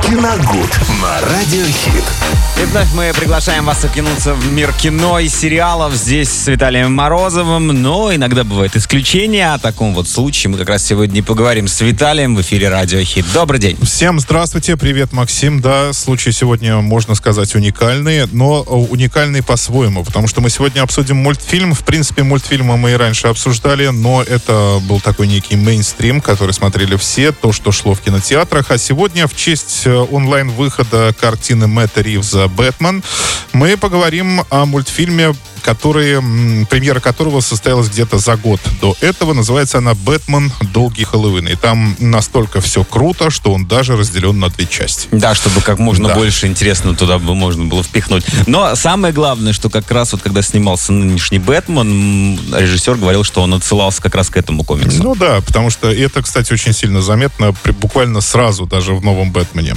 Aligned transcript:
Киногуд 0.00 0.70
на 1.02 1.20
Радиохит. 1.20 2.04
И 2.60 2.64
вновь 2.64 2.92
мы 2.94 3.12
приглашаем 3.14 3.64
вас 3.64 3.84
окинуться 3.84 4.34
в 4.34 4.52
мир 4.52 4.72
кино 4.72 5.18
и 5.18 5.28
сериалов 5.28 5.94
здесь 5.94 6.28
с 6.28 6.46
Виталием 6.46 6.94
Морозовым. 6.94 7.68
Но 7.68 8.14
иногда 8.14 8.44
бывают 8.44 8.76
исключения. 8.76 9.52
О 9.52 9.58
таком 9.58 9.94
вот 9.94 10.08
случае 10.08 10.50
мы 10.50 10.58
как 10.58 10.68
раз 10.68 10.84
сегодня 10.84 11.18
и 11.18 11.22
поговорим 11.22 11.66
с 11.66 11.80
Виталием 11.80 12.36
в 12.36 12.40
эфире 12.42 12.68
Радиохит. 12.68 13.26
Добрый 13.32 13.60
день. 13.60 13.76
Всем 13.82 14.20
здравствуйте, 14.20 14.76
привет, 14.76 15.12
Максим. 15.12 15.60
Да, 15.60 15.92
случай 15.92 16.30
сегодня, 16.32 16.76
можно 16.80 17.14
сказать, 17.14 17.54
уникальный, 17.54 18.26
но 18.30 18.62
уникальный 18.62 19.42
по-своему, 19.42 20.04
потому 20.04 20.28
что 20.28 20.40
мы 20.40 20.50
сегодня 20.50 20.82
обсудим 20.82 21.16
мультфильм. 21.16 21.74
В 21.74 21.80
принципе, 21.80 22.22
мультфильмы 22.22 22.76
мы 22.76 22.92
и 22.92 22.94
раньше 22.94 23.26
обсуждали, 23.26 23.88
но 23.88 24.22
это 24.22 24.78
был 24.82 25.00
такой 25.00 25.26
некий 25.26 25.56
мейнстрим, 25.56 26.20
который 26.20 26.52
смотрели 26.52 26.96
все, 26.96 27.32
то, 27.32 27.52
что 27.52 27.72
шло 27.72 27.94
в 27.94 28.00
кинотеатрах. 28.00 28.70
А 28.70 28.78
сегодня 28.78 29.26
в 29.26 29.34
честь 29.34 29.70
честь 29.82 29.86
э, 29.86 29.94
онлайн-выхода 29.94 31.14
картины 31.18 31.66
Мэтта 31.66 32.02
Ривза 32.02 32.48
«Бэтмен» 32.48 33.02
мы 33.52 33.76
поговорим 33.76 34.42
о 34.50 34.64
мультфильме 34.64 35.34
который, 35.62 36.20
премьера 36.66 37.00
которого 37.00 37.40
состоялась 37.40 37.88
где-то 37.88 38.18
за 38.18 38.36
год 38.36 38.60
до 38.80 38.96
этого. 39.00 39.32
Называется 39.32 39.78
она 39.78 39.94
«Бэтмен. 39.94 40.52
Долгий 40.72 41.04
Хэллоуин». 41.04 41.48
И 41.48 41.54
там 41.56 41.96
настолько 41.98 42.60
все 42.60 42.84
круто, 42.84 43.30
что 43.30 43.52
он 43.52 43.66
даже 43.66 43.96
разделен 43.96 44.38
на 44.38 44.50
две 44.50 44.66
части. 44.66 45.08
Да, 45.12 45.34
чтобы 45.34 45.60
как 45.60 45.78
можно 45.78 46.08
да. 46.08 46.14
больше 46.14 46.46
интересно 46.46 46.94
туда 46.94 47.18
бы 47.18 47.34
можно 47.34 47.64
было 47.64 47.82
впихнуть. 47.82 48.24
Но 48.46 48.74
самое 48.74 49.14
главное, 49.14 49.52
что 49.52 49.70
как 49.70 49.90
раз 49.90 50.12
вот 50.12 50.22
когда 50.22 50.42
снимался 50.42 50.92
нынешний 50.92 51.38
«Бэтмен», 51.38 52.38
режиссер 52.54 52.96
говорил, 52.96 53.24
что 53.24 53.42
он 53.42 53.54
отсылался 53.54 54.02
как 54.02 54.14
раз 54.14 54.30
к 54.30 54.36
этому 54.36 54.64
комиксу. 54.64 55.02
Ну 55.02 55.14
да, 55.14 55.40
потому 55.40 55.70
что 55.70 55.90
это, 55.90 56.22
кстати, 56.22 56.52
очень 56.52 56.72
сильно 56.72 57.00
заметно 57.00 57.54
буквально 57.80 58.20
сразу 58.20 58.66
даже 58.66 58.94
в 58.94 59.04
новом 59.04 59.32
«Бэтмене». 59.32 59.74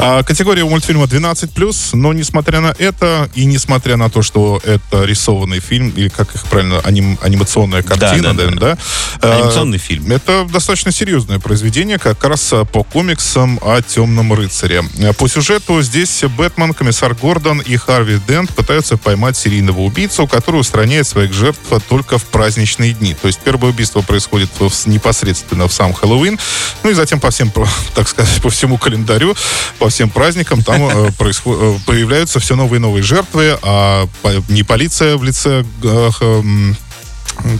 А, 0.00 0.22
категория 0.22 0.62
у 0.62 0.68
мультфильма 0.70 1.06
12+, 1.06 1.96
но 1.96 2.12
несмотря 2.12 2.60
на 2.60 2.72
это 2.78 3.28
и 3.34 3.44
несмотря 3.46 3.96
на 3.96 4.08
то, 4.08 4.22
что 4.22 4.60
это 4.64 5.04
рисованный 5.04 5.58
фильм, 5.58 5.90
или 5.90 6.08
как 6.08 6.32
их 6.36 6.44
правильно, 6.44 6.78
аним, 6.84 7.18
анимационная 7.20 7.82
картина, 7.82 8.32
да, 8.32 8.46
да, 8.46 8.50
да. 8.50 8.78
да? 9.20 9.34
Анимационный 9.34 9.78
фильм. 9.78 10.12
Это 10.12 10.46
достаточно 10.52 10.92
серьезное 10.92 11.40
произведение, 11.40 11.98
как 11.98 12.22
раз 12.22 12.54
по 12.72 12.84
комиксам 12.84 13.58
о 13.60 13.82
Темном 13.82 14.32
рыцаре. 14.32 14.84
По 15.18 15.26
сюжету 15.26 15.82
здесь 15.82 16.22
Бэтмен, 16.36 16.74
комиссар 16.74 17.14
Гордон 17.14 17.58
и 17.58 17.76
Харви 17.76 18.20
Дент 18.28 18.54
пытаются 18.54 18.96
поймать 18.96 19.36
серийного 19.36 19.80
убийцу, 19.80 20.28
который 20.28 20.60
устраняет 20.60 21.08
своих 21.08 21.32
жертв 21.32 21.60
только 21.88 22.18
в 22.18 22.24
праздничные 22.26 22.92
дни. 22.92 23.14
То 23.20 23.26
есть 23.26 23.40
первое 23.40 23.70
убийство 23.70 24.02
происходит 24.02 24.50
в, 24.60 24.86
непосредственно 24.86 25.66
в 25.66 25.72
сам 25.72 25.92
Хэллоуин, 25.92 26.38
ну 26.84 26.90
и 26.90 26.94
затем 26.94 27.18
по 27.18 27.30
всем, 27.30 27.52
так 27.96 28.08
сказать, 28.08 28.40
по 28.42 28.50
всему 28.50 28.78
календарю, 28.78 29.34
по 29.80 29.87
всем 29.88 30.10
праздникам 30.10 30.62
там 30.62 30.82
э, 30.82 31.12
происход... 31.18 31.58
Э, 31.60 31.78
появляются 31.86 32.40
все 32.40 32.56
новые 32.56 32.78
и 32.78 32.80
новые 32.80 33.02
жертвы, 33.02 33.58
а 33.62 34.08
не 34.48 34.62
полиция 34.62 35.16
в 35.16 35.24
лице 35.24 35.64
э, 35.82 36.10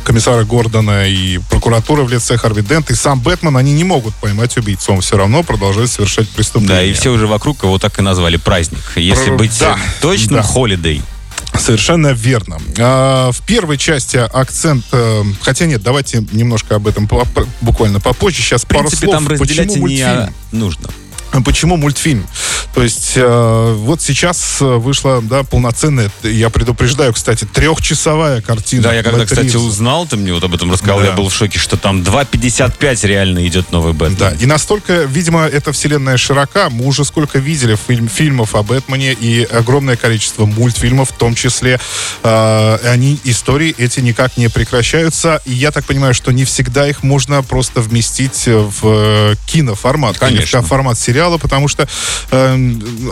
комиссара 0.05 0.45
Гордона 0.45 1.09
и 1.09 1.39
прокуратура 1.51 2.03
в 2.03 2.11
лице 2.11 2.37
Харви 2.37 2.63
Дент 2.63 2.91
и 2.91 2.95
сам 2.95 3.21
Бэтмен, 3.21 3.57
они 3.57 3.73
не 3.73 3.85
могут 3.85 4.15
поймать 4.15 4.57
убийцу. 4.57 4.93
Он 4.93 5.01
все 5.01 5.17
равно 5.17 5.43
продолжает 5.43 5.91
совершать 5.91 6.29
преступление. 6.29 6.77
Да, 6.77 6.83
и 6.83 6.93
все 6.93 7.11
уже 7.11 7.27
вокруг 7.27 7.63
его 7.63 7.79
так 7.79 7.99
и 7.99 8.03
назвали 8.03 8.37
праздник. 8.37 8.81
Если 8.97 9.31
быть 9.31 9.59
да, 9.61 9.79
точным, 10.01 10.43
холидей. 10.43 11.03
Да. 11.53 11.61
Совершенно 11.61 12.09
верно. 12.09 12.59
А, 12.79 13.31
в 13.33 13.41
первой 13.43 13.79
части 13.79 14.17
акцент, 14.17 14.85
э, 14.93 15.23
хотя 15.43 15.67
нет, 15.67 15.83
давайте 15.83 16.25
немножко 16.33 16.77
об 16.77 16.87
этом 16.87 17.09
буквально 17.61 18.01
попозже. 18.01 18.43
Сейчас 18.43 18.65
в 18.65 18.67
принципе, 18.67 19.07
пару 19.07 19.13
слов. 19.13 19.15
там 19.15 19.29
разделять 19.29 19.69
Почему 19.69 19.89
не 19.89 20.33
нужно. 20.53 20.89
Почему 21.45 21.77
мультфильм? 21.77 22.27
То 22.75 22.83
есть 22.83 23.13
э, 23.17 23.75
вот 23.79 24.03
сейчас 24.03 24.59
вышла, 24.61 25.21
да, 25.23 25.43
полноценная, 25.43 26.11
я 26.23 26.51
предупреждаю, 26.51 27.13
кстати, 27.13 27.45
трехчасовая 27.45 28.41
картина. 28.41 28.83
Да, 28.85 28.95
я 28.95 29.03
когда, 29.03 29.21
Бэт 29.21 29.29
кстати, 29.29 29.57
узнал, 29.57 30.07
ты 30.07 30.17
мне 30.17 30.33
вот 30.33 30.45
об 30.45 30.55
этом 30.55 30.71
рассказал, 30.73 31.01
да. 31.01 31.07
я 31.07 31.13
был 31.13 31.29
в 31.29 31.35
шоке, 31.35 31.59
что 31.59 31.77
там 31.77 32.03
2.55 32.03 33.07
реально 33.07 33.47
идет 33.47 33.73
новый 33.73 33.93
Бэтмен. 33.93 34.19
Да, 34.19 34.33
и 34.33 34.47
настолько, 34.47 35.05
видимо, 35.05 35.45
эта 35.47 35.73
вселенная 35.73 36.17
широка, 36.17 36.71
мы 36.71 36.87
уже 36.87 37.05
сколько 37.05 37.39
видели 37.39 37.77
фильм, 37.87 38.09
фильмов 38.09 38.55
о 38.55 38.63
Бэтмене 38.63 39.13
и 39.13 39.45
огромное 39.45 39.97
количество 39.97 40.47
мультфильмов 40.47 41.11
в 41.11 41.15
том 41.15 41.35
числе. 41.35 41.81
Э, 42.23 42.79
они, 42.85 43.19
истории 43.25 43.75
эти 43.77 44.01
никак 44.01 44.37
не 44.37 44.49
прекращаются, 44.49 45.43
и 45.45 45.53
я 45.53 45.71
так 45.71 45.85
понимаю, 45.85 46.15
что 46.15 46.33
не 46.33 46.45
всегда 46.45 46.89
их 46.89 47.03
можно 47.03 47.43
просто 47.43 47.81
вместить 47.81 48.45
в 48.47 49.37
киноформат. 49.47 50.19
Конечно. 50.19 50.63
В 50.63 50.67
формат 50.67 50.99
сериала 50.99 51.18
сериала, 51.19 51.39
потому 51.39 51.67
что 51.69 51.89
э, 52.31 52.55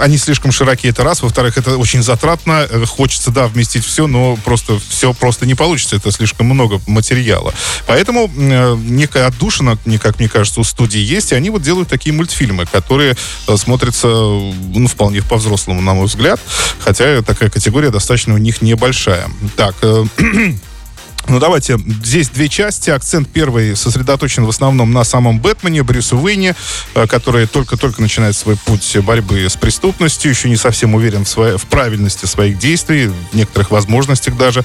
они 0.00 0.17
слишком 0.17 0.53
широкие, 0.53 0.91
это 0.91 1.03
раз. 1.03 1.22
Во-вторых, 1.22 1.59
это 1.59 1.77
очень 1.77 2.03
затратно. 2.03 2.67
Э, 2.69 2.84
хочется, 2.87 3.33
да, 3.33 3.49
вместить 3.49 3.84
все, 3.84 4.06
но 4.06 4.37
просто 4.44 4.78
все 4.89 5.12
просто 5.12 5.44
не 5.44 5.55
получится. 5.55 5.97
Это 5.97 6.12
слишком 6.12 6.47
много 6.47 6.81
материала. 6.87 7.53
Поэтому 7.87 8.31
э, 8.37 8.77
некая 8.78 9.27
отдушина, 9.27 9.77
как 10.00 10.21
мне 10.21 10.28
кажется, 10.28 10.61
у 10.61 10.65
студии 10.65 11.00
есть, 11.00 11.33
и 11.33 11.34
они 11.34 11.50
вот 11.50 11.62
делают 11.62 11.89
такие 11.89 12.15
мультфильмы, 12.15 12.66
которые 12.66 13.16
э, 13.49 13.56
смотрятся, 13.56 14.06
ну, 14.06 14.87
вполне 14.87 15.22
по-взрослому, 15.22 15.81
на 15.81 15.95
мой 15.95 16.06
взгляд. 16.06 16.41
Хотя 16.78 17.22
такая 17.22 17.50
категория 17.50 17.91
достаточно 17.91 18.34
у 18.34 18.39
них 18.39 18.62
небольшая. 18.62 19.28
Так, 19.56 19.75
э, 19.83 20.05
Ну, 21.29 21.41
давайте. 21.41 21.79
Здесь 22.05 22.29
две 22.29 22.49
части. 22.49 22.91
Акцент 22.91 23.29
первый 23.29 23.75
сосредоточен 23.75 24.45
в 24.45 24.49
основном 24.49 24.93
на 24.93 25.03
самом 25.05 25.41
Бэтмене, 25.41 25.83
Брюсу 25.83 26.17
Уэйне, 26.19 26.55
э, 26.95 27.07
который 27.07 27.47
только-только 27.47 28.01
начинает 28.01 28.37
свой 28.37 28.57
путь 28.57 28.97
борьбы 28.99 29.45
с 29.45 29.57
преступностью, 29.57 30.31
еще 30.31 30.49
не 30.49 30.57
совсем 30.57 30.95
уверен 30.95 31.25
в, 31.25 31.29
своей, 31.29 31.57
в 31.57 31.67
правильности 31.67 32.27
своих 32.27 32.59
действий, 32.59 33.09
в 33.09 33.35
некоторых 33.37 33.71
возможностях 33.71 34.37
даже. 34.37 34.65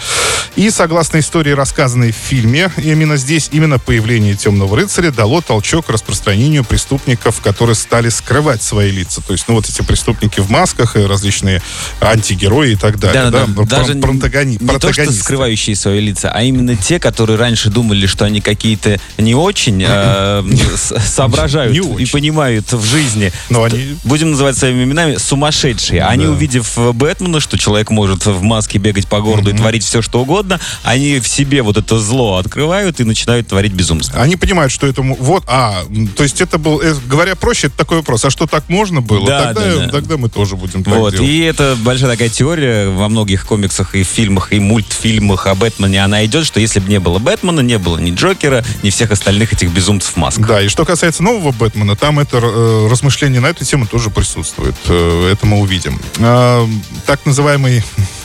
И, 0.56 0.70
согласно 0.70 1.20
истории, 1.20 1.52
рассказанной 1.52 2.12
в 2.12 2.16
фильме, 2.16 2.72
именно 2.78 3.18
здесь, 3.18 3.50
именно 3.52 3.80
появление 3.80 4.36
Темного 4.36 4.76
рыцаря 4.76 5.12
дало 5.12 5.42
толчок 5.42 5.90
распространению 5.90 6.64
преступников, 6.64 7.42
которые 7.42 7.76
стали 7.76 8.10
скрывать 8.10 8.62
свои 8.62 8.92
лица. 8.92 9.22
То 9.22 9.34
есть, 9.34 9.46
ну, 9.48 9.56
вот 9.56 9.68
эти 9.68 9.82
преступники 9.82 10.40
в 10.40 10.50
масках, 10.50 10.96
и 10.96 11.00
различные 11.00 11.62
антигерои 12.00 12.74
и 12.74 12.76
так 12.76 13.00
далее. 13.00 13.32
Да, 13.32 13.46
да, 13.46 13.48
да. 13.48 13.64
Даже 13.64 13.96
Протагони... 13.96 14.58
не 14.60 14.80
то, 14.80 14.94
что 14.94 15.12
скрывающие 15.12 15.76
свои 15.76 16.00
лица, 16.00 16.32
а 16.32 16.51
именно 16.52 16.76
те, 16.76 17.00
которые 17.00 17.38
раньше 17.38 17.70
думали, 17.70 18.06
что 18.06 18.26
они 18.26 18.42
какие-то 18.42 19.00
не 19.18 19.36
очень 19.36 19.84
э, 19.88 20.44
соображают 20.76 21.76
и 21.76 22.06
понимают 22.06 22.72
в 22.72 22.84
жизни. 22.84 23.32
Но 23.50 23.64
они... 23.64 23.98
Будем 24.04 24.32
называть 24.32 24.58
своими 24.58 24.84
именами 24.84 25.18
сумасшедшие. 25.18 26.04
Они, 26.04 26.26
увидев 26.26 26.78
Бэтмена, 26.78 27.40
что 27.40 27.58
человек 27.58 27.90
может 27.90 28.26
в 28.26 28.42
маске 28.42 28.78
бегать 28.78 29.08
по 29.08 29.22
городу 29.22 29.52
и 29.52 29.54
творить 29.54 29.84
все, 29.84 30.02
что 30.02 30.22
угодно, 30.22 30.60
они 30.84 31.20
в 31.20 31.28
себе 31.28 31.62
вот 31.62 31.78
это 31.78 32.00
зло 32.00 32.38
открывают 32.38 33.00
и 33.00 33.04
начинают 33.04 33.48
творить 33.48 33.74
безумство. 33.74 34.22
Они 34.22 34.36
понимают, 34.36 34.72
что 34.72 34.88
этому... 34.88 35.16
Вот, 35.20 35.44
а, 35.48 35.84
то 36.16 36.24
есть 36.24 36.42
это 36.42 36.58
был... 36.58 36.82
Э, 36.82 36.96
говоря 37.08 37.36
проще, 37.36 37.68
это 37.68 37.78
такой 37.78 37.98
вопрос. 37.98 38.26
А 38.26 38.30
что 38.30 38.48
так 38.48 38.70
можно 38.70 39.02
было? 39.02 39.26
Да, 39.26 39.54
тогда, 39.54 39.62
да, 39.62 39.86
да. 39.86 39.90
тогда 39.90 40.18
мы 40.18 40.30
тоже 40.30 40.56
будем 40.56 40.84
так 40.84 40.94
вот, 40.96 41.14
делать. 41.14 41.28
И 41.28 41.40
это 41.40 41.78
большая 41.82 42.12
такая 42.12 42.30
теория 42.30 42.90
во 42.90 43.10
многих 43.10 43.46
комиксах 43.46 43.96
и 43.96 44.04
фильмах, 44.04 44.54
и 44.54 44.60
мультфильмах 44.60 45.48
о 45.48 45.56
Бэтмене. 45.56 46.04
Она 46.04 46.26
идет, 46.26 46.41
что 46.46 46.60
если 46.60 46.80
бы 46.80 46.90
не 46.90 47.00
было 47.00 47.20
Бэтмена, 47.20 47.62
не 47.62 47.78
было 47.78 47.98
ни 47.98 48.12
Джокера, 48.12 48.64
ни 48.84 48.90
всех 48.90 49.12
остальных 49.12 49.54
этих 49.54 49.72
безумцев 49.72 50.16
масках. 50.18 50.48
Да, 50.48 50.62
и 50.62 50.68
что 50.68 50.86
касается 50.86 51.24
нового 51.24 51.52
Бэтмена, 51.52 51.96
там 51.96 52.20
это 52.20 52.38
э, 52.38 52.88
размышление 52.90 53.42
на 53.42 53.48
эту 53.48 53.66
тему 53.66 53.88
тоже 53.88 54.10
присутствует. 54.10 54.76
Э, 54.88 55.32
это 55.32 55.46
мы 55.46 55.60
увидим. 55.60 56.00
Э, 56.20 56.68
так 57.06 57.26
называемый 57.26 57.84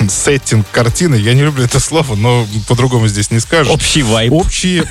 сеттинг 0.09 0.67
картины, 0.71 1.15
я 1.17 1.35
не 1.35 1.43
люблю 1.43 1.65
это 1.65 1.81
слово, 1.81 2.15
но 2.15 2.47
по-другому 2.69 3.09
здесь 3.09 3.31
не 3.31 3.41
скажешь. 3.41 3.73
Общий 3.73 4.03
вайп. 4.03 4.33
Общий, 4.33 4.83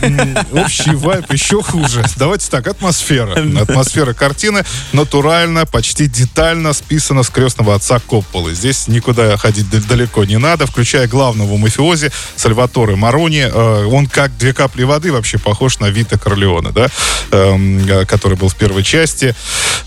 общий 0.52 0.96
вайп 0.96 1.32
еще 1.32 1.62
хуже. 1.62 2.04
Давайте 2.18 2.50
так, 2.50 2.68
атмосфера. 2.68 3.35
Атмосфера 3.62 4.14
картины 4.14 4.64
натурально, 4.94 5.66
почти 5.66 6.08
детально 6.08 6.74
списана 6.74 7.24
с 7.24 7.29
крестного 7.29 7.76
отца 7.76 8.00
Копполы. 8.00 8.53
Здесь 8.53 8.88
никуда 8.88 9.38
ходить 9.38 9.70
далеко 9.88 10.24
не 10.26 10.38
надо, 10.38 10.66
включая 10.66 11.08
главного 11.08 11.58
мафиози 11.58 12.12
Сальваторе 12.35 12.96
Марони. 12.96 13.50
Э, 13.52 13.85
он 13.85 14.08
как 14.08 14.35
две 14.38 14.53
капли 14.53 14.84
воды 14.84 15.12
вообще 15.12 15.38
похож 15.38 15.79
на 15.79 15.90
Вита 15.90 16.18
Корлеона, 16.18 16.72
да, 16.72 16.90
эм, 17.32 17.88
э, 17.88 18.06
который 18.06 18.38
был 18.38 18.50
в 18.50 18.56
первой 18.56 18.84
части. 18.84 19.35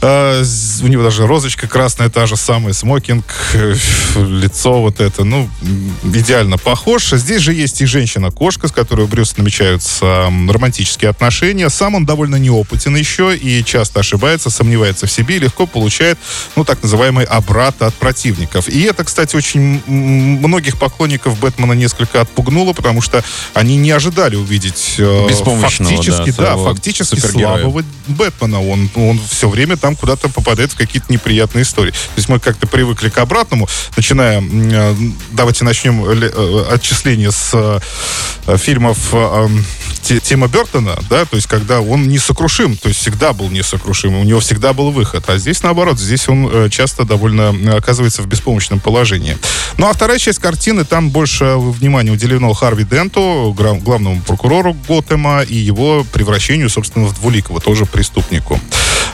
Э, 0.01 0.45
у 0.83 0.87
него 0.87 1.03
даже 1.03 1.27
розочка 1.27 1.67
красная, 1.67 2.09
та 2.09 2.27
же 2.27 2.37
самая, 2.37 2.73
смокинг, 2.73 3.25
лицо 4.17 4.81
вот 4.81 5.01
это 5.01 5.08
это, 5.09 5.25
ну, 5.25 5.49
идеально 6.05 6.59
похож. 6.59 7.11
Здесь 7.11 7.43
же 7.43 7.53
есть 7.53 7.81
и 7.81 7.87
женщина-кошка, 7.87 8.69
с 8.69 8.73
которой 8.73 9.03
у 9.03 9.09
Брюса 9.09 9.35
намечаются 9.39 10.31
романтические 10.49 11.11
отношения. 11.11 11.69
Сам 11.69 11.95
он 11.95 12.07
довольно 12.07 12.37
неопытен 12.37 12.95
еще 12.95 13.37
и 13.37 13.65
часто 13.65 14.01
ошибается, 14.01 14.51
сомневается 14.51 15.07
в 15.07 15.11
себе 15.11 15.37
и 15.37 15.41
легко 15.41 15.67
получает, 15.67 16.19
ну, 16.57 16.65
так 16.65 16.83
называемый 16.83 17.25
обрат 17.25 17.83
от 17.83 17.95
противников. 17.95 18.69
И 18.69 18.83
это, 18.83 19.05
кстати, 19.05 19.35
очень 19.37 19.83
многих 19.87 20.79
поклонников 20.79 21.39
Бэтмена 21.39 21.73
несколько 21.73 22.21
отпугнуло, 22.21 22.73
потому 22.73 23.01
что 23.01 23.25
они 23.55 23.77
не 23.77 23.91
ожидали 23.91 24.37
увидеть 24.37 24.97
э, 24.99 25.29
фактически, 25.61 26.33
да, 26.37 26.57
да 26.57 26.57
фактически 26.57 27.19
слабого 27.19 27.83
Бэтмена. 28.07 28.63
Он, 28.63 28.91
он 28.95 29.21
все 29.29 29.49
время 29.49 29.77
там 29.77 29.97
куда-то 29.97 30.29
попадает 30.29 30.73
в 30.73 30.77
какие-то 30.77 31.13
неприятные 31.13 31.63
истории. 31.63 31.91
То 31.91 31.97
есть 32.17 32.29
мы 32.29 32.39
как-то 32.39 32.67
привыкли 32.67 33.09
к 33.09 33.19
обратному, 33.19 33.69
начиная, 33.97 34.41
э, 34.41 34.95
давайте 35.33 35.65
начнем 35.65 36.05
э, 36.05 36.65
отчисление 36.71 37.31
с 37.31 37.51
э, 38.47 38.57
фильмов 38.57 39.15
Тима 40.23 40.49
Бертона, 40.49 40.99
да, 41.11 41.25
то 41.25 41.37
есть 41.37 41.47
когда 41.47 41.81
он 41.81 42.09
несокрушим, 42.09 42.77
то 42.77 42.89
есть 42.89 43.01
всегда 43.01 43.33
был 43.33 43.51
несокрушим, 43.51 44.15
у 44.15 44.25
него 44.25 44.41
всегда 44.41 44.73
был 44.73 44.91
выход. 44.91 45.29
А 45.29 45.37
здесь 45.37 45.63
наоборот, 45.63 45.99
здесь 45.99 46.29
он 46.29 46.71
часто 46.71 47.05
довольно 47.05 47.77
оказывается 47.77 48.23
в 48.23 48.27
беспомощном 48.27 48.81
положении. 48.81 49.37
Ну 49.77 49.87
а 49.87 49.93
вторая 49.93 50.19
часть 50.19 50.39
картины, 50.39 50.85
там 50.85 51.11
больше 51.11 51.57
внимания 51.57 52.11
уделено 52.11 52.53
Харви 52.55 52.85
Денту, 52.85 53.55
главному 53.57 54.23
прокурору 54.23 54.75
Готэма 54.89 55.43
и 55.43 55.57
его 55.57 56.05
превращению, 56.13 56.71
собственно, 56.71 57.07
в 57.07 57.15
двуликого 57.15 57.61
тоже 57.61 57.85
преступнику. 57.85 58.59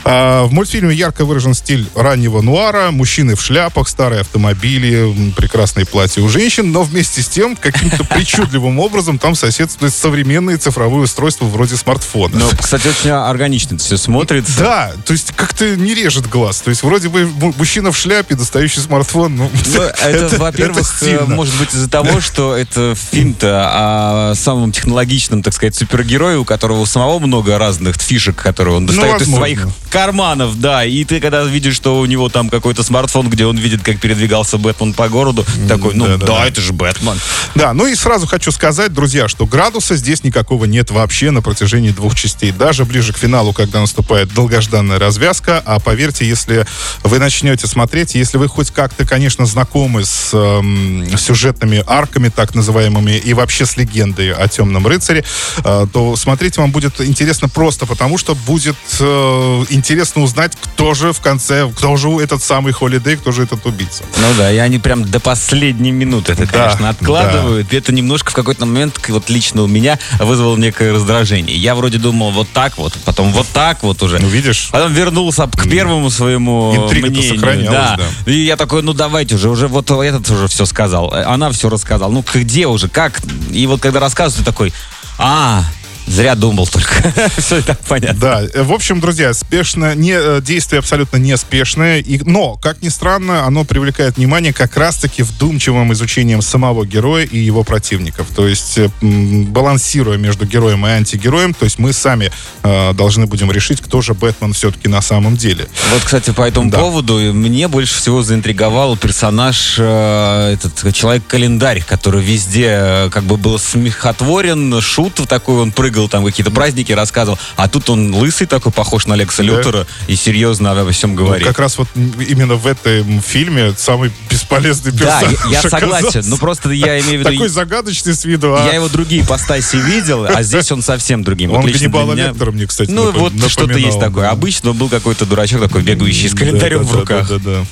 А, 0.07 0.45
в 0.45 0.53
мультфильме 0.53 0.93
ярко 0.93 1.25
выражен 1.25 1.55
стиль 1.55 1.89
раннего 1.95 2.41
нуара, 2.41 2.91
мужчины 2.91 3.35
в 3.35 3.41
шляпах, 3.41 3.89
старые 3.89 4.21
автомобили, 4.21 5.31
прекрасные 5.35 5.87
платья 5.87 6.21
у 6.21 6.29
женщин, 6.29 6.71
но 6.71 6.83
вместе 6.83 7.23
с 7.23 7.27
тем 7.27 7.55
каким-то 7.55 8.03
причудливым 8.13 8.79
образом 8.79 9.17
там 9.17 9.33
соседствуют 9.33 9.95
современные 9.95 10.57
цифровые 10.57 11.01
устройства 11.01 11.45
вроде 11.45 11.75
смартфона. 11.75 12.37
Ну, 12.37 12.49
кстати, 12.55 12.87
очень 12.87 13.09
органично 13.09 13.79
все 13.79 13.97
смотрится. 13.97 14.59
Да, 14.59 14.91
то 15.05 15.13
есть 15.13 15.31
как-то 15.35 15.75
не 15.75 15.95
режет 15.95 16.29
глаз. 16.29 16.61
То 16.61 16.69
есть 16.69 16.83
вроде 16.83 17.09
бы 17.09 17.25
мужчина 17.57 17.91
в 17.91 17.97
шляпе, 17.97 18.35
достающий 18.35 18.83
смартфон. 18.83 19.35
Ну, 19.35 19.51
ну 19.73 19.81
это, 19.81 20.07
это 20.07 20.37
во-первых, 20.37 21.01
может 21.29 21.55
быть 21.55 21.73
из-за 21.73 21.89
того, 21.89 22.21
что 22.21 22.55
это 22.55 22.93
фильм-то 22.93 23.71
о 23.73 24.35
самом 24.35 24.71
технологичном, 24.71 25.41
так 25.41 25.55
сказать, 25.55 25.73
супергерое, 25.73 26.37
у 26.37 26.45
которого 26.45 26.81
у 26.81 26.85
самого 26.85 27.17
много 27.17 27.57
разных 27.57 27.95
фишек, 27.95 28.35
которые 28.35 28.75
он 28.75 28.85
достает 28.85 29.19
ну, 29.21 29.25
из 29.25 29.35
своих 29.35 29.67
карманов, 29.95 30.59
да. 30.59 30.83
И 30.83 31.05
ты 31.05 31.21
когда 31.21 31.41
видишь, 31.43 31.77
что 31.77 31.99
у 31.99 32.05
него 32.05 32.27
там 32.27 32.49
какой-то 32.49 32.83
смартфон, 32.83 33.29
где 33.29 33.45
он 33.45 33.55
видит, 33.57 33.81
как 33.81 33.97
передвигался 34.01 34.57
Бэтмен 34.57 34.91
по 34.91 35.07
городу, 35.07 35.45
такой, 35.69 35.93
ну 35.93 36.05
да, 36.05 36.17
да, 36.17 36.25
да, 36.25 36.47
это 36.47 36.59
же 36.59 36.73
Бэтмен. 36.73 37.17
Да, 37.55 37.71
ну 37.71 37.87
и 37.87 37.95
сразу 37.95 38.27
хочу 38.27 38.51
сказать, 38.51 38.93
друзья, 38.93 39.29
что 39.29 39.45
градуса 39.45 39.95
здесь 39.95 40.25
никакого 40.25 40.65
нет 40.65 40.91
вообще 40.91 41.31
на 41.31 41.41
протяжении 41.41 41.91
двух 41.91 42.13
частей. 42.13 42.51
Даже 42.51 42.83
ближе 42.83 43.13
к 43.13 43.17
финалу, 43.17 43.53
когда 43.53 43.79
наступает 43.79 44.33
долгожданная 44.33 44.99
развязка, 44.99 45.63
а 45.65 45.79
поверьте, 45.79 46.27
если 46.27 46.67
вы 47.03 47.17
начнете 47.19 47.65
смотреть, 47.65 48.15
если 48.15 48.37
вы 48.37 48.49
хоть 48.49 48.71
как-то, 48.71 49.05
конечно, 49.05 49.45
знакомы 49.45 50.03
с 50.03 50.31
э, 50.33 51.17
сюжетными 51.17 51.81
арками, 51.87 52.27
так 52.27 52.53
называемыми, 52.53 53.13
и 53.13 53.33
вообще 53.33 53.65
с 53.65 53.77
легендой 53.77 54.33
о 54.33 54.45
Темном 54.49 54.85
рыцаре, 54.87 55.23
э, 55.63 55.87
то 55.93 56.17
смотреть 56.17 56.57
вам 56.57 56.71
будет 56.71 56.99
интересно 56.99 57.47
просто 57.47 57.85
потому, 57.85 58.17
что 58.17 58.35
будет 58.35 58.75
э, 58.99 59.65
интересно 59.69 59.84
узнать, 60.15 60.53
кто 60.55 60.93
же 60.93 61.13
в 61.13 61.19
конце, 61.19 61.69
кто 61.75 61.95
же 61.97 62.09
этот 62.09 62.43
самый 62.43 62.73
Холидей, 62.73 63.17
кто 63.17 63.31
же 63.31 63.43
этот 63.43 63.65
убийца. 63.65 64.03
Ну 64.17 64.27
да, 64.37 64.51
и 64.51 64.57
они 64.57 64.79
прям 64.79 65.03
до 65.03 65.19
последней 65.19 65.91
минуты 65.91 66.33
это, 66.33 66.45
да, 66.45 66.51
конечно, 66.51 66.89
откладывают. 66.89 67.67
Да. 67.69 67.75
И 67.75 67.79
это 67.79 67.93
немножко 67.93 68.31
в 68.31 68.33
какой-то 68.33 68.65
момент, 68.65 68.99
вот 69.09 69.29
лично 69.29 69.63
у 69.63 69.67
меня, 69.67 69.99
вызвало 70.19 70.57
некое 70.57 70.93
раздражение. 70.93 71.55
Я 71.55 71.75
вроде 71.75 71.97
думал 71.97 72.31
вот 72.31 72.47
так 72.53 72.77
вот, 72.77 72.93
потом 73.05 73.31
вот 73.31 73.47
так 73.53 73.83
вот 73.83 74.01
уже. 74.03 74.19
Ну, 74.19 74.27
видишь. 74.27 74.69
Потом 74.71 74.93
вернулся 74.93 75.47
к 75.47 75.69
первому 75.69 76.09
своему 76.09 76.75
Интрига 76.75 77.09
мнению. 77.09 77.71
Да. 77.71 77.97
да. 77.97 78.31
И 78.31 78.37
я 78.37 78.55
такой, 78.57 78.81
ну 78.81 78.93
давайте 78.93 79.35
уже, 79.35 79.49
уже 79.49 79.67
вот 79.67 79.91
этот 79.91 80.29
уже 80.29 80.47
все 80.47 80.65
сказал. 80.65 81.13
Она 81.13 81.51
все 81.51 81.69
рассказала. 81.69 82.11
Ну 82.11 82.23
где 82.33 82.67
уже, 82.67 82.87
как? 82.89 83.21
И 83.51 83.67
вот 83.67 83.81
когда 83.81 83.99
рассказывают, 83.99 84.45
такой, 84.45 84.73
а, 85.17 85.63
Зря 86.07 86.35
думал 86.35 86.67
только. 86.67 87.13
Все 87.37 87.61
так 87.61 87.79
понятно. 87.79 88.19
Да, 88.53 88.63
в 88.63 88.71
общем, 88.71 88.99
друзья, 88.99 89.33
спешно, 89.33 89.95
не, 89.95 90.13
э, 90.13 90.41
действие 90.41 90.79
абсолютно 90.79 91.17
неспешное, 91.17 91.99
и, 91.99 92.19
но, 92.23 92.55
как 92.55 92.81
ни 92.81 92.89
странно, 92.89 93.45
оно 93.45 93.63
привлекает 93.65 94.17
внимание 94.17 94.53
как 94.53 94.77
раз-таки 94.77 95.23
вдумчивым 95.23 95.91
изучением 95.93 96.41
самого 96.41 96.85
героя 96.85 97.25
и 97.25 97.37
его 97.37 97.63
противников. 97.63 98.27
То 98.35 98.47
есть, 98.47 98.77
э, 98.77 98.89
балансируя 99.01 100.17
между 100.17 100.45
героем 100.45 100.85
и 100.85 100.89
антигероем, 100.89 101.53
то 101.53 101.65
есть 101.65 101.79
мы 101.79 101.91
сами 101.91 102.31
э, 102.63 102.93
должны 102.93 103.25
будем 103.25 103.51
решить, 103.51 103.81
кто 103.81 104.01
же 104.01 104.13
Бэтмен 104.13 104.53
все-таки 104.53 104.87
на 104.87 105.01
самом 105.01 105.37
деле. 105.37 105.67
Вот, 105.91 106.03
кстати, 106.03 106.31
по 106.31 106.43
этому 106.43 106.69
да. 106.69 106.79
поводу 106.79 107.17
мне 107.33 107.67
больше 107.67 107.95
всего 107.95 108.21
заинтриговал 108.21 108.95
персонаж, 108.95 109.75
э, 109.79 110.53
этот 110.53 110.93
человек-календарь, 110.93 111.83
который 111.83 112.21
везде 112.21 112.67
э, 112.69 113.09
как 113.09 113.23
бы 113.23 113.37
был 113.37 113.57
смехотворен, 113.57 114.79
шут 114.81 115.15
такой, 115.27 115.55
он 115.55 115.71
прыгал 115.71 115.94
прыгал, 115.95 116.09
там 116.09 116.25
какие-то 116.25 116.51
праздники 116.51 116.91
рассказывал, 116.91 117.39
а 117.55 117.67
тут 117.67 117.89
он 117.89 118.13
лысый 118.13 118.47
такой, 118.47 118.71
похож 118.71 119.05
на 119.07 119.15
Лекса 119.15 119.43
да. 119.43 119.43
Лютера, 119.43 119.87
и 120.07 120.15
серьезно 120.15 120.71
обо 120.71 120.91
всем 120.91 121.11
ну, 121.15 121.23
говорит. 121.23 121.45
Ну, 121.45 121.51
как 121.51 121.59
раз 121.59 121.77
вот 121.77 121.87
именно 121.95 122.55
в 122.55 122.67
этом 122.67 123.21
фильме 123.21 123.73
самый 123.77 124.11
бесполезный 124.29 124.91
персонаж 124.91 125.33
Да, 125.33 125.49
я, 125.49 125.61
я 125.61 125.69
согласен, 125.69 126.23
ну 126.25 126.37
просто 126.37 126.69
я 126.71 126.99
имею 126.99 127.19
в 127.19 127.19
виду... 127.21 127.31
Такой 127.31 127.49
загадочный 127.49 128.13
с 128.13 128.25
виду, 128.25 128.55
а... 128.55 128.65
Я 128.65 128.73
его 128.73 128.89
другие 128.89 129.23
постаси 129.25 129.77
видел, 129.77 130.25
а 130.25 130.43
здесь 130.43 130.71
он 130.71 130.81
совсем 130.81 131.23
другим. 131.23 131.51
Он 131.51 131.61
вот 131.61 131.71
Ганнибала 131.71 132.13
меня... 132.13 132.27
Лектора 132.27 132.51
мне, 132.51 132.67
кстати, 132.67 132.91
Ну 132.91 133.11
вот 133.11 133.33
что-то 133.49 133.77
есть 133.77 133.99
такое. 133.99 134.29
Обычно 134.29 134.73
был 134.73 134.89
какой-то 134.89 135.25
дурачок 135.25 135.61
такой, 135.61 135.81
бегающий 135.81 136.29
с 136.29 136.33
календарем 136.33 136.83
в 136.83 136.93
руках. 136.93 137.29
Да, 137.29 137.37
да, 137.37 137.43
да. 137.43 137.65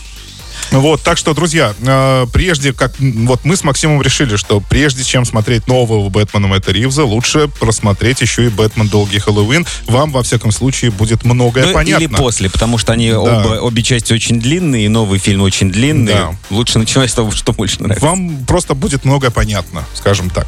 Вот, 0.73 1.01
так 1.01 1.17
что, 1.17 1.33
друзья, 1.33 1.73
э, 1.79 2.25
прежде 2.33 2.73
как 2.73 2.93
вот 2.99 3.45
мы 3.45 3.55
с 3.55 3.63
Максимом 3.63 4.01
решили, 4.01 4.35
что 4.37 4.59
прежде 4.59 5.03
чем 5.03 5.23
смотреть 5.23 5.67
нового 5.67 6.09
Бэтмена 6.09 6.47
Мэтта 6.47 6.71
Ривза, 6.71 7.03
лучше 7.05 7.47
просмотреть 7.47 8.21
еще 8.21 8.45
и 8.45 8.49
Бэтмен 8.49 8.87
Долгий 8.87 9.19
Хэллоуин. 9.19 9.67
Вам, 9.87 10.11
во 10.11 10.23
всяком 10.23 10.51
случае, 10.51 10.89
будет 10.91 11.23
многое 11.25 11.67
ну, 11.67 11.73
понятно. 11.73 12.03
Или 12.03 12.13
после, 12.13 12.49
потому 12.49 12.77
что 12.79 12.91
они 12.91 13.11
да. 13.11 13.19
оба, 13.19 13.59
обе 13.61 13.83
части 13.83 14.13
очень 14.13 14.39
длинные, 14.39 14.85
и 14.85 14.87
новый 14.87 15.19
фильм 15.19 15.41
очень 15.41 15.71
длинный. 15.71 16.13
Да. 16.13 16.35
Лучше 16.49 16.79
начинать 16.79 17.11
с 17.11 17.13
того, 17.13 17.31
что 17.31 17.53
больше 17.53 17.81
нравится. 17.81 18.05
Вам 18.05 18.43
просто 18.45 18.73
будет 18.73 19.05
многое 19.05 19.29
понятно, 19.29 19.85
скажем 19.93 20.31
так. 20.31 20.47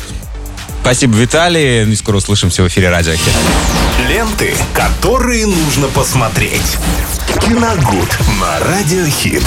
Спасибо, 0.82 1.16
Виталий. 1.16 1.84
И 1.92 1.96
скоро 1.96 2.18
услышимся 2.18 2.62
в 2.64 2.68
эфире 2.68 2.90
Радио 2.90 3.14
Хит. 3.14 3.34
Ленты, 4.08 4.54
которые 4.74 5.48
нужно 5.48 5.88
посмотреть. 5.88 6.78
Киногуд 7.42 8.18
на 8.40 8.60
Радио 8.60 9.06
Хит. 9.08 9.44